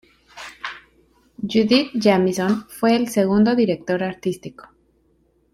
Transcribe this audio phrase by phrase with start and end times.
[1.45, 4.67] Judith Jamison fue el segundo director artístico.